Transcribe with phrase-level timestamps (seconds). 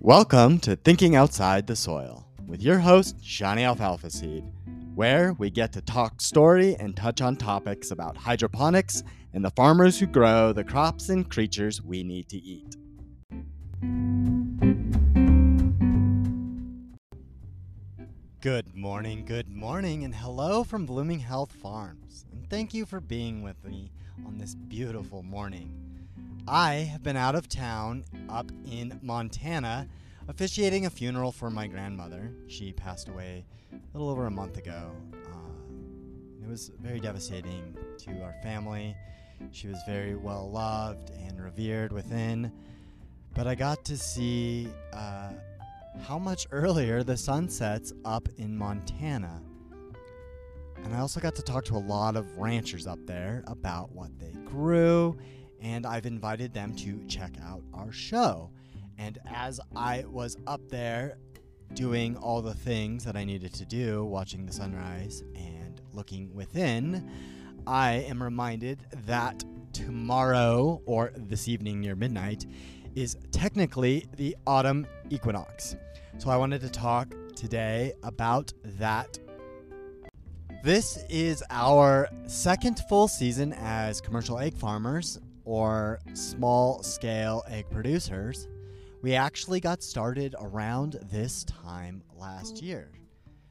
[0.00, 4.44] Welcome to Thinking Outside the Soil with your host, Johnny Alfalfa Seed,
[4.94, 9.02] where we get to talk story and touch on topics about hydroponics
[9.34, 12.76] and the farmers who grow the crops and creatures we need to eat.
[18.40, 22.24] Good morning, good morning, and hello from Blooming Health Farms.
[22.30, 23.90] And thank you for being with me
[24.24, 25.87] on this beautiful morning.
[26.50, 29.86] I have been out of town up in Montana
[30.28, 32.32] officiating a funeral for my grandmother.
[32.46, 34.92] She passed away a little over a month ago.
[35.12, 38.96] Uh, it was very devastating to our family.
[39.50, 42.50] She was very well loved and revered within.
[43.34, 45.32] But I got to see uh,
[46.06, 49.42] how much earlier the sun sets up in Montana.
[50.82, 54.18] And I also got to talk to a lot of ranchers up there about what
[54.18, 55.18] they grew,
[55.60, 58.50] and I've invited them to check out our show.
[58.98, 61.18] And as I was up there
[61.74, 67.10] doing all the things that I needed to do, watching the sunrise and looking within,
[67.66, 72.46] I am reminded that tomorrow or this evening near midnight
[72.94, 75.76] is technically the autumn equinox.
[76.18, 79.18] So I wanted to talk today about that.
[80.64, 88.48] This is our second full season as commercial egg farmers or small scale egg producers.
[89.00, 92.92] We actually got started around this time last year.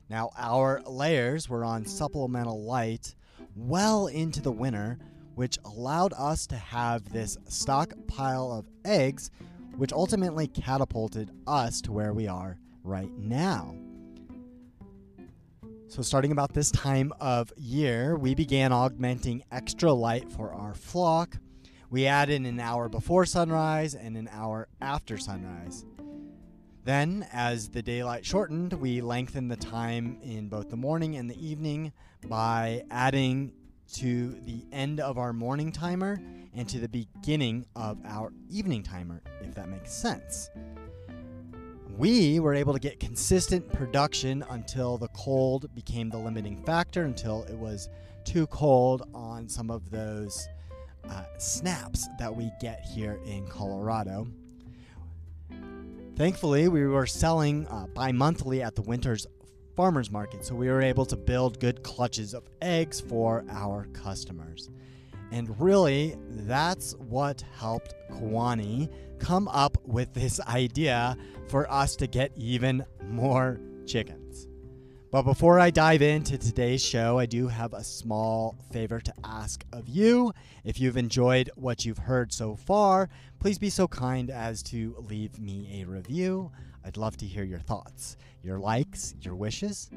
[0.08, 3.16] Now, our layers were on supplemental light
[3.56, 5.00] well into the winter,
[5.34, 9.32] which allowed us to have this stockpile of eggs,
[9.76, 13.74] which ultimately catapulted us to where we are right now.
[15.88, 21.38] So, starting about this time of year, we began augmenting extra light for our flock.
[21.90, 25.86] We add in an hour before sunrise and an hour after sunrise.
[26.84, 31.46] Then, as the daylight shortened, we lengthened the time in both the morning and the
[31.46, 31.94] evening
[32.28, 33.54] by adding
[33.94, 36.20] to the end of our morning timer
[36.54, 40.50] and to the beginning of our evening timer, if that makes sense.
[41.98, 47.44] We were able to get consistent production until the cold became the limiting factor, until
[47.44, 47.90] it was
[48.26, 50.48] too cold on some of those
[51.10, 54.28] uh, snaps that we get here in Colorado.
[56.16, 59.28] Thankfully, we were selling uh, bi monthly at the winter's
[59.76, 64.72] farmers market, so we were able to build good clutches of eggs for our customers.
[65.32, 68.90] And really, that's what helped Kwani
[69.20, 71.16] come up with this idea
[71.48, 74.47] for us to get even more chickens.
[75.10, 79.64] But before I dive into today's show, I do have a small favor to ask
[79.72, 80.34] of you.
[80.66, 83.08] If you've enjoyed what you've heard so far,
[83.40, 86.52] please be so kind as to leave me a review.
[86.84, 89.90] I'd love to hear your thoughts, your likes, your wishes,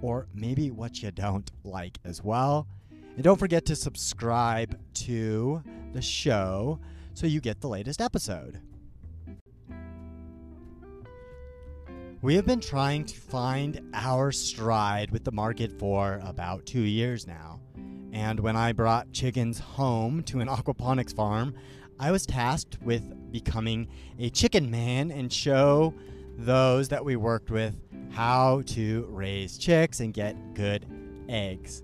[0.00, 2.68] or maybe what you don't like as well.
[3.16, 5.60] And don't forget to subscribe to
[5.92, 6.78] the show
[7.14, 8.60] so you get the latest episode.
[12.22, 17.26] We have been trying to find our stride with the market for about two years
[17.26, 17.58] now.
[18.12, 21.52] And when I brought chickens home to an aquaponics farm,
[21.98, 23.88] I was tasked with becoming
[24.20, 25.94] a chicken man and show
[26.38, 27.74] those that we worked with
[28.12, 30.86] how to raise chicks and get good
[31.28, 31.82] eggs.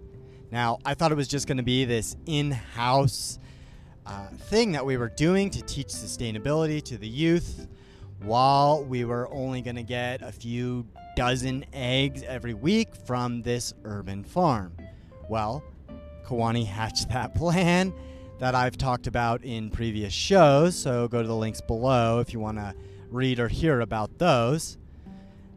[0.53, 3.41] Now, I thought it was just going to be this in house
[4.07, 7.67] uh, thing that we were doing to teach sustainability to the youth
[8.21, 10.87] while we were only going to get a few
[11.17, 14.73] dozen eggs every week from this urban farm.
[15.29, 15.63] Well,
[16.25, 17.93] Kawani hatched that plan
[18.39, 22.41] that I've talked about in previous shows, so go to the links below if you
[22.41, 22.75] want to
[23.11, 24.79] read or hear about those.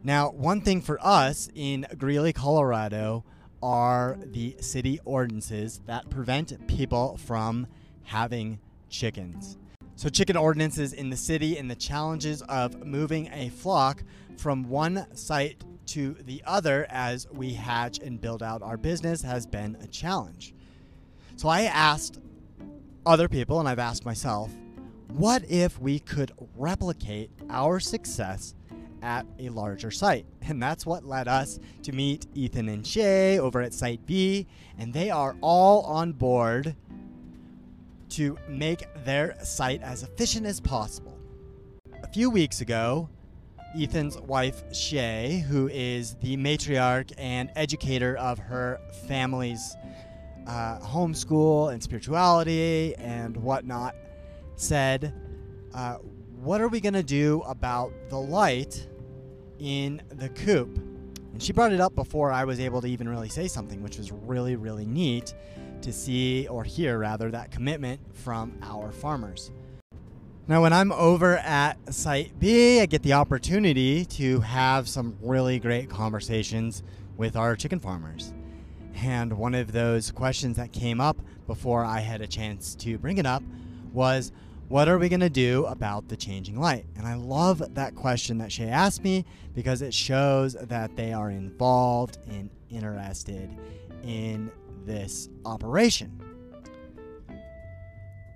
[0.04, 3.24] Now, one thing for us in Greeley, Colorado,
[3.62, 7.68] are the city ordinances that prevent people from
[8.04, 8.58] having
[8.90, 9.56] chickens.
[9.94, 14.02] So, chicken ordinances in the city and the challenges of moving a flock
[14.36, 19.46] from one site to the other as we hatch and build out our business has
[19.46, 20.54] been a challenge.
[21.36, 22.18] So, I asked
[23.04, 24.50] other people, and I've asked myself,
[25.08, 28.54] what if we could replicate our success
[29.02, 30.24] at a larger site?
[30.40, 34.46] And that's what led us to meet Ethan and Shay over at Site B,
[34.78, 36.76] and they are all on board
[38.12, 41.18] to make their site as efficient as possible.
[42.02, 43.08] A few weeks ago,
[43.74, 49.76] Ethan's wife, Shay, who is the matriarch and educator of her family's
[50.46, 53.94] uh, homeschool and spirituality and whatnot,
[54.56, 55.14] said,
[55.74, 55.94] uh,
[56.42, 58.86] what are we going to do about the light
[59.58, 60.76] in the coop?
[61.32, 63.96] And she brought it up before I was able to even really say something, which
[63.96, 65.32] was really, really neat
[65.82, 69.50] to see or hear, rather, that commitment from our farmers.
[70.48, 75.58] Now, when I'm over at Site B, I get the opportunity to have some really
[75.58, 76.82] great conversations
[77.16, 78.34] with our chicken farmers.
[78.94, 83.18] And one of those questions that came up before I had a chance to bring
[83.18, 83.42] it up
[83.92, 84.32] was
[84.68, 86.86] what are we going to do about the changing light?
[86.96, 89.24] And I love that question that Shay asked me
[89.54, 93.50] because it shows that they are involved and interested
[94.02, 94.50] in
[94.86, 96.20] this operation.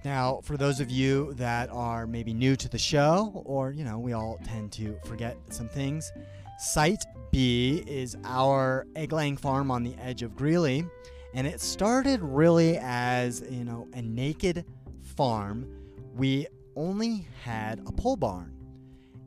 [0.04, 3.98] Now, for those of you that are maybe new to the show, or, you know,
[3.98, 6.12] we all tend to forget some things,
[6.58, 10.86] Site B is our egg laying farm on the edge of Greeley.
[11.34, 14.64] And it started really as, you know, a naked
[15.02, 15.66] farm
[16.14, 16.46] we
[16.76, 18.52] only had a pole barn.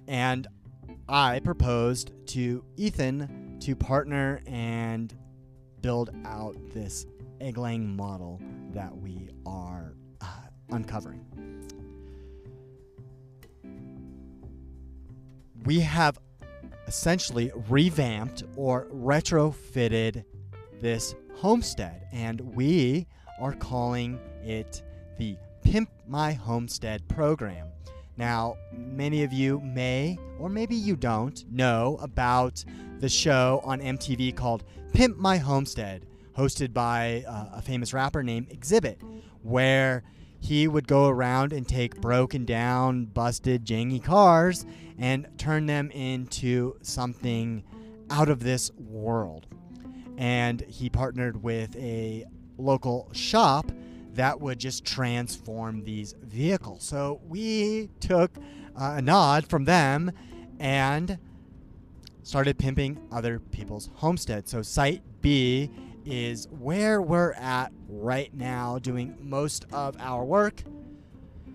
[0.07, 0.47] And
[1.07, 5.13] I proposed to Ethan to partner and
[5.81, 7.05] build out this
[7.41, 8.39] egg laying model
[8.71, 10.25] that we are uh,
[10.71, 11.25] uncovering.
[15.65, 16.19] We have
[16.87, 20.23] essentially revamped or retrofitted
[20.81, 23.07] this homestead, and we
[23.39, 24.81] are calling it
[25.17, 27.67] the Pimp My Homestead program.
[28.19, 32.65] Now, many of you may, or maybe you don't, know about
[32.99, 36.05] the show on MTV called Pimp My Homestead,
[36.37, 38.97] hosted by uh, a famous rapper named Xzibit,
[39.41, 40.03] where
[40.41, 44.65] he would go around and take broken down, busted, jangy cars
[44.97, 47.63] and turn them into something
[48.09, 49.47] out of this world.
[50.17, 52.25] And he partnered with a
[52.57, 53.71] local shop
[54.13, 56.83] that would just transform these vehicles.
[56.83, 58.31] So we took
[58.75, 60.11] uh, a nod from them
[60.59, 61.17] and
[62.23, 64.51] started pimping other people's homesteads.
[64.51, 65.71] So Site B
[66.05, 70.63] is where we're at right now doing most of our work.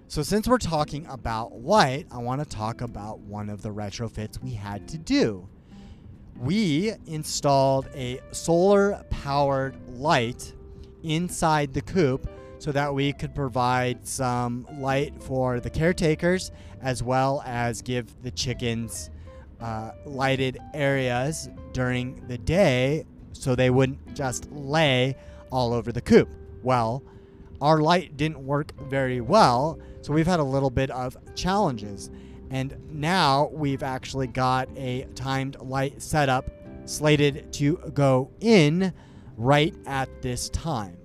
[0.06, 4.40] So, since we're talking about light, I want to talk about one of the retrofits
[4.40, 5.48] we had to do.
[6.36, 10.52] We installed a solar powered light
[11.02, 12.28] inside the coop
[12.64, 16.50] so that we could provide some light for the caretakers
[16.80, 19.10] as well as give the chickens
[19.60, 25.14] uh, lighted areas during the day so they wouldn't just lay
[25.50, 26.26] all over the coop.
[26.62, 27.02] Well,
[27.60, 32.08] our light didn't work very well, so we've had a little bit of challenges.
[32.48, 36.48] And now we've actually got a timed light setup
[36.86, 38.94] slated to go in
[39.36, 40.96] right at this time.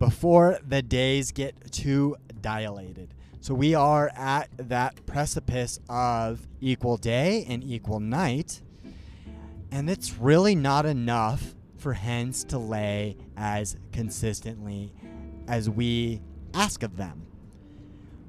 [0.00, 3.14] Before the days get too dilated.
[3.40, 8.62] So we are at that precipice of equal day and equal night.
[9.70, 14.92] And it's really not enough for hens to lay as consistently
[15.46, 16.20] as we
[16.54, 17.26] ask of them.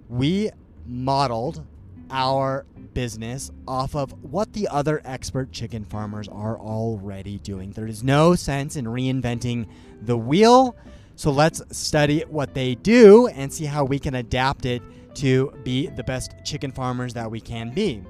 [0.07, 0.51] We
[0.85, 1.65] modeled
[2.09, 7.71] our business off of what the other expert chicken farmers are already doing.
[7.71, 9.67] There is no sense in reinventing
[10.01, 10.75] the wheel
[11.21, 14.81] so let's study what they do and see how we can adapt it
[15.13, 18.01] to be the best chicken farmers that we can be.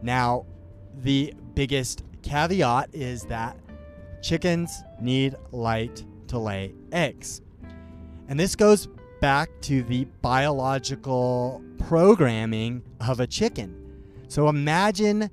[0.00, 0.46] Now,
[0.98, 3.58] the biggest caveat is that
[4.22, 7.42] chickens need light to lay eggs.
[8.28, 8.86] And this goes
[9.20, 13.74] back to the biological programming of a chicken.
[14.28, 15.32] So imagine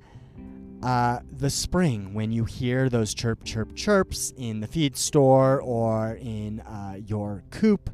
[0.84, 6.18] uh, the spring when you hear those chirp, chirp, chirps in the feed store or
[6.20, 7.88] in uh, your coop.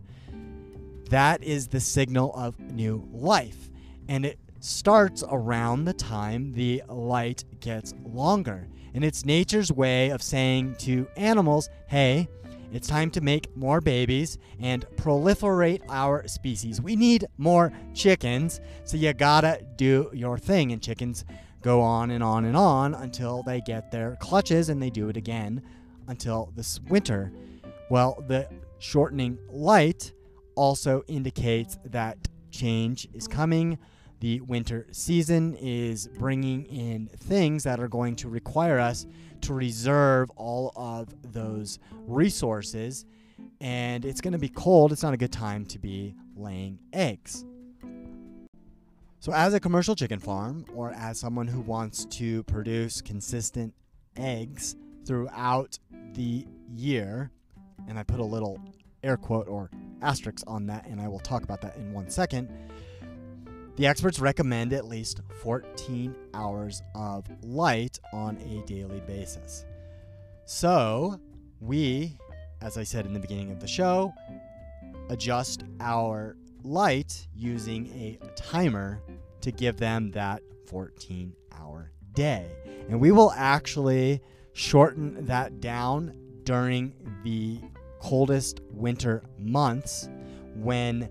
[1.09, 3.70] That is the signal of new life.
[4.09, 8.66] And it starts around the time the light gets longer.
[8.92, 12.28] And it's nature's way of saying to animals, hey,
[12.73, 16.80] it's time to make more babies and proliferate our species.
[16.80, 20.73] We need more chickens, so you gotta do your thing.
[20.73, 21.25] And chickens
[21.62, 25.16] go on and on and on until they get their clutches and they do it
[25.16, 25.62] again
[26.08, 27.32] until this winter.
[27.90, 28.48] Well, the
[28.78, 30.12] shortening light
[30.54, 32.16] also indicates that
[32.50, 33.78] change is coming.
[34.20, 39.06] The winter season is bringing in things that are going to require us
[39.42, 43.06] to reserve all of those resources.
[43.60, 44.92] And it's going to be cold.
[44.92, 47.44] It's not a good time to be laying eggs.
[49.22, 53.74] So, as a commercial chicken farm, or as someone who wants to produce consistent
[54.16, 55.78] eggs throughout
[56.14, 57.30] the year,
[57.86, 58.58] and I put a little
[59.04, 62.48] air quote or asterisk on that, and I will talk about that in one second.
[63.76, 69.66] The experts recommend at least 14 hours of light on a daily basis.
[70.46, 71.20] So,
[71.60, 72.16] we,
[72.62, 74.14] as I said in the beginning of the show,
[75.10, 79.00] adjust our light using a timer
[79.40, 82.50] to give them that 14 hour day.
[82.88, 84.20] And we will actually
[84.52, 86.94] shorten that down during
[87.25, 87.61] the
[88.00, 90.09] coldest winter months
[90.56, 91.09] when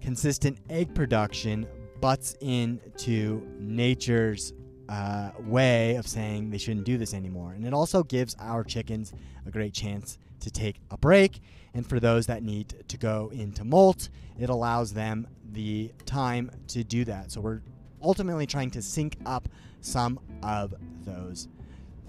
[0.00, 1.66] consistent egg production
[2.00, 4.52] butts into nature's
[4.92, 7.52] uh, way of saying they shouldn't do this anymore.
[7.52, 9.14] And it also gives our chickens
[9.46, 11.40] a great chance to take a break.
[11.72, 16.84] And for those that need to go into molt, it allows them the time to
[16.84, 17.32] do that.
[17.32, 17.62] So we're
[18.02, 19.48] ultimately trying to sync up
[19.80, 20.74] some of
[21.06, 21.48] those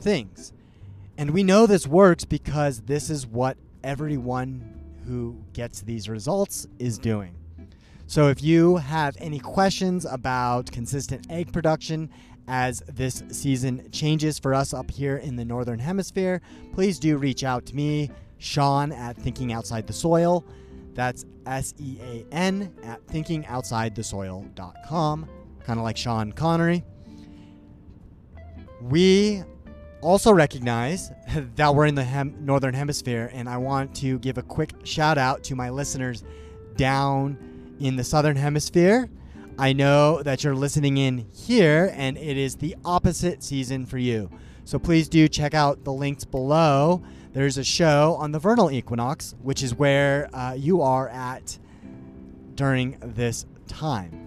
[0.02, 0.52] things.
[1.18, 6.98] And we know this works because this is what everyone who gets these results is
[6.98, 7.34] doing.
[8.08, 12.10] So if you have any questions about consistent egg production
[12.48, 16.42] as this season changes for us up here in the Northern Hemisphere,
[16.74, 20.46] please do reach out to me, Sean at Thinking Outside the Soil.
[20.94, 25.30] That's S E A N at thinkingoutsidethesoil.com,
[25.66, 26.84] kind of like Sean Connery.
[28.82, 29.44] We
[30.02, 31.12] also recognize
[31.56, 35.18] that we're in the hem- Northern Hemisphere, and I want to give a quick shout
[35.18, 36.24] out to my listeners
[36.76, 37.38] down
[37.80, 39.10] in the Southern Hemisphere.
[39.58, 44.32] I know that you're listening in here, and it is the opposite season for you.
[44.66, 47.04] So please do check out the links below.
[47.34, 51.60] There's a show on the vernal equinox, which is where uh, you are at
[52.56, 54.20] during this time.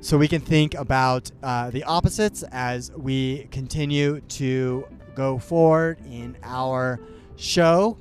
[0.00, 6.36] So we can think about uh, the opposites as we continue to go forward in
[6.44, 7.00] our
[7.34, 7.98] show.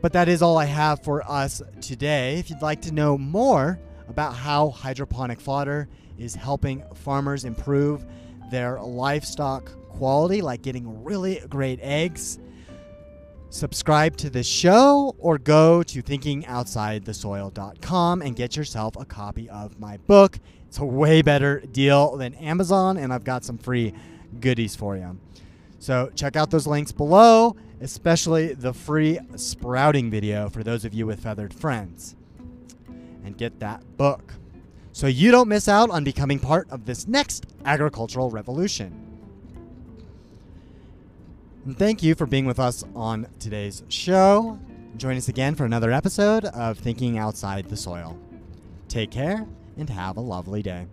[0.00, 2.38] But that is all I have for us today.
[2.38, 8.04] If you'd like to know more about how hydroponic fodder is helping farmers improve
[8.50, 12.40] their livestock quality, like getting really great eggs,
[13.50, 19.96] subscribe to the show or go to thinkingoutsidethesoil.com and get yourself a copy of my
[19.98, 20.40] book.
[20.66, 23.94] It's a way better deal than Amazon, and I've got some free
[24.40, 25.20] goodies for you.
[25.78, 31.06] So check out those links below, especially the free sprouting video for those of you
[31.06, 32.16] with feathered friends.
[33.24, 34.34] And get that book
[34.94, 39.04] so you don't miss out on becoming part of this next agricultural revolution.
[41.64, 44.56] And thank you for being with us on today's show.
[44.96, 48.16] Join us again for another episode of Thinking Outside the Soil.
[48.86, 49.44] Take care
[49.76, 50.86] and have a lovely day.